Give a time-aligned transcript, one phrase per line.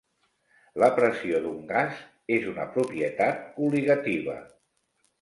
[0.83, 2.01] La pressió d'un gas
[2.39, 4.43] és una propietat col·ligativa.